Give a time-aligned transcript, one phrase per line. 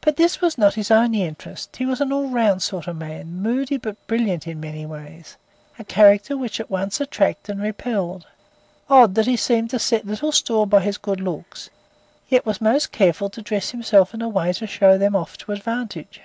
[0.00, 1.76] But this was not his only interest.
[1.76, 5.36] He was an all round sort of man, moody but brilliant in many ways
[5.78, 8.26] a character which at once attracted and repelled,
[8.88, 11.68] odd in that he seemed to set little store by his good looks,
[12.30, 15.52] yet was most careful to dress himself in a way to show them off to
[15.52, 16.22] advantage.